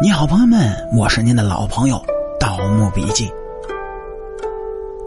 [0.00, 1.96] 你好，朋友们，我是您的老朋友
[2.38, 3.26] 《盗墓笔记》。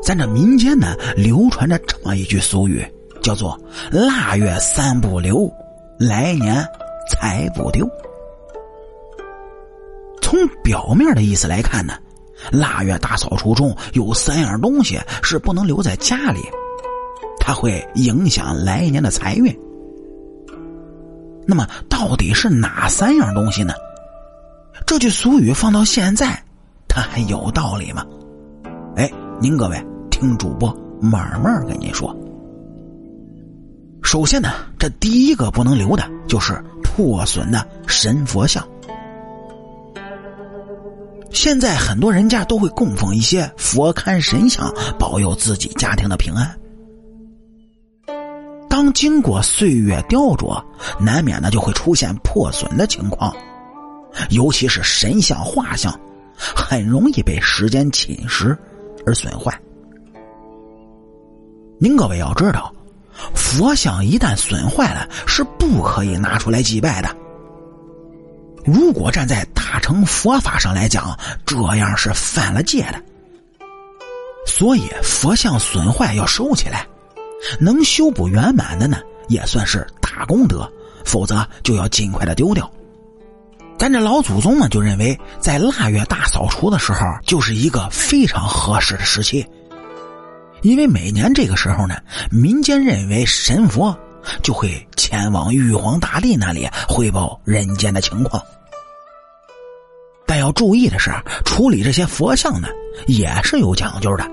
[0.03, 2.85] 咱这民间呢，流传着这么一句俗语，
[3.21, 3.57] 叫做
[3.89, 5.49] “腊月三不留，
[5.97, 6.61] 来年
[7.09, 7.89] 财不丢”。
[10.21, 11.93] 从表面的意思来看呢，
[12.51, 16.41] 腊月大扫除中有三样东西是不能留在家里，
[17.39, 19.57] 它会影响来年的财运。
[21.47, 23.73] 那么，到底是哪三样东西呢？
[24.91, 26.43] 这句俗语放到现在，
[26.85, 28.05] 它还有道理吗？
[28.97, 29.09] 哎，
[29.39, 30.69] 您各位听主播
[30.99, 32.13] 慢慢跟您说。
[34.03, 38.67] 首先呢，这第一个不能留的就是破损的神佛像。
[41.29, 46.53] 现在很多人家都会供奉一些佛龛神像，保佑自己家庭的平安。
[48.67, 50.61] 当经过岁月雕琢，
[50.99, 53.33] 难免呢就会出现破损的情况。
[54.29, 55.97] 尤其是神像、画像，
[56.35, 58.57] 很容易被时间侵蚀
[59.05, 59.57] 而损坏。
[61.79, 62.73] 您各位要知道，
[63.33, 67.15] 佛像一旦损坏了，是不可以拿出来祭拜的。
[68.63, 73.01] 如果站在大乘佛法上来讲，这样是犯了戒的。
[74.45, 76.85] 所以，佛像损坏要收起来，
[77.59, 80.69] 能修补圆满的呢，也算是大功德；
[81.03, 82.69] 否则，就要尽快的丢掉。
[83.81, 89.43] 但这老祖宗呢，就认为在腊月大扫除的时候，就是一个非常合适的时期，
[90.61, 91.95] 因为每年这个时候呢，
[92.29, 93.97] 民间认为神佛
[94.43, 98.39] 就会前往玉皇大帝那里汇报人间的情况。
[100.27, 101.11] 但要注意的是，
[101.43, 102.67] 处理这些佛像呢，
[103.07, 104.29] 也是有讲究的，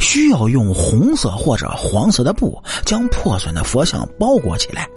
[0.00, 4.88] 需要用红色或者黄色的布将破损的佛像包裹起来。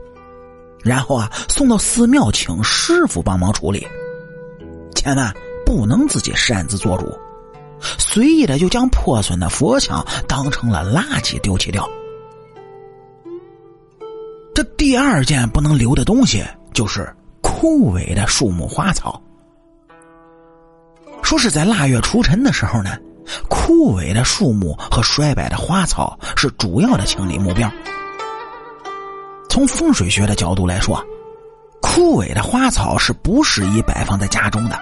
[0.83, 3.85] 然后啊，送到寺庙请师傅帮忙处理，
[4.95, 5.33] 千万
[5.65, 7.17] 不能自己擅自做主，
[7.79, 11.87] 随意的就将破损的佛像当成了垃圾丢弃掉。
[14.53, 16.43] 这第二件不能留的东西
[16.73, 17.11] 就是
[17.41, 19.21] 枯萎的树木花草。
[21.23, 22.97] 说是在腊月除尘的时候呢，
[23.49, 27.71] 枯萎的树木和衰败的花草是主要的清理目标。
[29.51, 31.05] 从风水学的角度来说，
[31.81, 34.79] 枯萎的花草是不适宜摆放在家中的，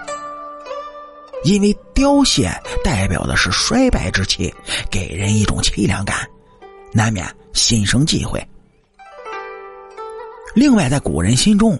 [1.43, 2.51] 因为凋谢
[2.83, 4.53] 代表的是衰败之气，
[4.91, 6.17] 给人一种凄凉感，
[6.93, 8.39] 难免心生忌讳。
[10.53, 11.75] 另外，在古人心中，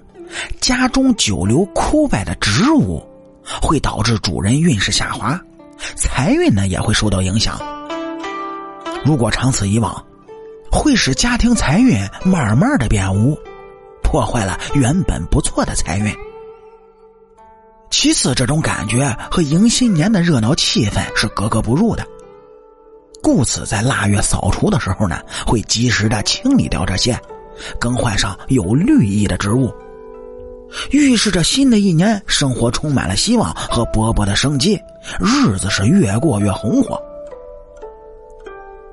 [0.60, 3.08] 家中久留枯败的植物，
[3.62, 5.40] 会导致主人运势下滑，
[5.96, 7.60] 财运呢也会受到影响。
[9.06, 10.04] 如果长此以往，
[10.72, 13.38] 会使家庭财运慢慢的变污，
[14.04, 16.14] 破坏了原本不错的财运。
[17.90, 22.06] 其次，这种感觉和迎新年的热闹气氛是格格不入的。
[23.22, 27.20] 故此，在腊月扫除的时候呢，会及时的清理掉这些，
[27.80, 29.74] 更换上有绿意的植物，
[30.92, 34.80] 预示着新的一年生活充满了希望和勃勃的生机，
[35.20, 36.98] 日子是越过越红火。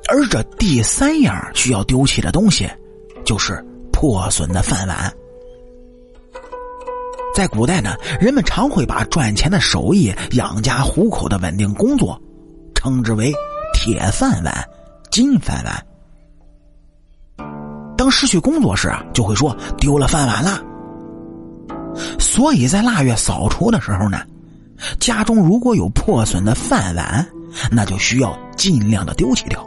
[0.09, 2.69] 而这第三样需要丢弃的东西，
[3.25, 5.13] 就是破损的饭碗。
[7.35, 12.19] 在古代呢，人们常会把赚钱的手艺、养家糊口的稳定工作，
[12.75, 13.33] 称之为
[13.75, 14.69] “铁饭碗
[15.11, 15.87] ”“金饭碗”。
[17.97, 20.63] 当失去工作时啊，就会说丢了饭碗了。
[22.19, 24.21] 所以在腊月扫除的时候呢，
[24.99, 27.27] 家中如果有破损的饭碗，
[27.71, 29.67] 那就需要尽量的丢弃掉。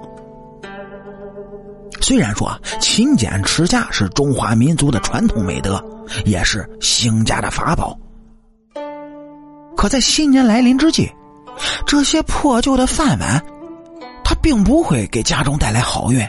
[2.02, 5.84] 虽然说勤俭持家是中华民族的传统美德，
[6.26, 7.98] 也是兴家的法宝，
[9.76, 11.09] 可在新年来临之际，
[11.86, 13.44] 这些破旧的饭碗，
[14.24, 16.28] 它并不会给家中带来好运，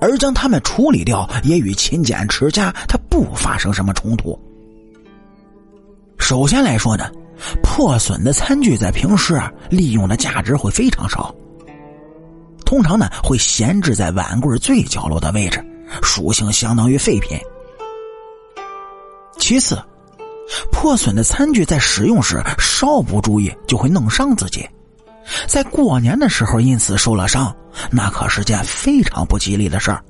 [0.00, 4.38] 而将它们处理掉，也与勤俭持家它不发生什么冲突。
[6.18, 7.10] 首先来说呢，
[7.62, 11.34] 破损的餐具在平时啊利用的价值会非常少。
[12.74, 15.64] 通常呢，会闲置在碗柜最角落的位置，
[16.02, 17.38] 属性相当于废品。
[19.38, 19.80] 其次，
[20.72, 24.68] 破损的餐具在使用时稍不注意就会弄伤自己，
[25.46, 27.54] 在过年的时候因此受了伤，
[27.92, 30.02] 那可是件非常不吉利的事儿。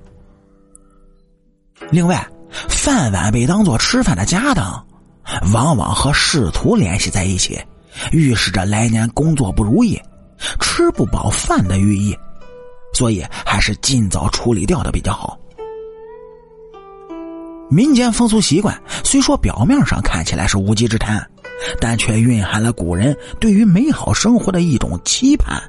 [1.90, 4.82] 另外，饭碗被当做吃饭的家当，
[5.52, 7.60] 往往和仕途联系在一起，
[8.10, 10.00] 预示着来年工作不如意、
[10.60, 12.16] 吃不饱饭的寓意。
[12.94, 15.38] 所以还是尽早处理掉的比较好。
[17.70, 21.28] 民间风俗习惯虽说表面上看起来是无稽之谈，
[21.80, 25.60] 但却蕴含了古人对于美好生活的一种期盼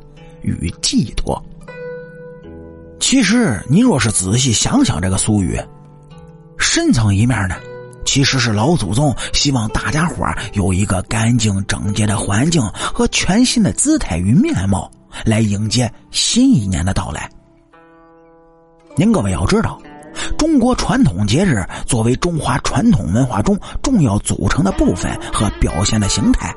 [0.41, 1.41] 与寄托。
[2.99, 5.59] 其实，你若是仔细想想这个俗语，
[6.57, 7.55] 深层一面呢，
[8.03, 14.91] 其实是老祖宗希望大家伙有一个干净整洁的环境和全新的姿态与面貌，
[15.23, 17.29] 来迎接新一年的到来。
[18.95, 19.79] 您各位要知道。
[20.37, 26.55] 中国传统节日作为中华传统文化中重要组成的部分和表现的形态，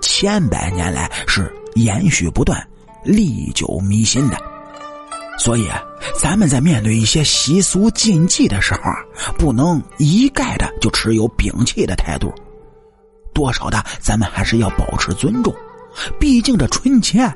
[0.00, 2.64] 千百年来是延续不断、
[3.02, 4.36] 历久弥新的。
[5.36, 5.68] 所以，
[6.18, 8.80] 咱们在面对一些习俗禁忌的时候，
[9.36, 12.32] 不能一概的就持有摒弃的态度，
[13.34, 15.52] 多少的咱们还是要保持尊重。
[16.20, 17.30] 毕竟这春节，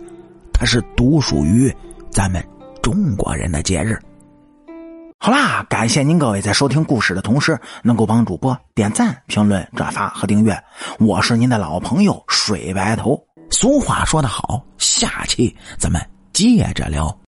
[0.61, 1.75] 它是独属于
[2.11, 2.47] 咱们
[2.83, 3.99] 中国人的节日。
[5.19, 10.55] 好啦，感谢您各位在收听故事的同时，能够帮主播点赞、评论、转发和订阅。
[10.99, 13.19] 我是您的老朋友水白头。
[13.51, 15.99] 俗话说得好，下期咱们
[16.35, 17.19] 接着聊。